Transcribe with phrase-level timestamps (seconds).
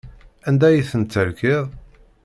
[0.47, 1.65] Anda ay ten-terkiḍ?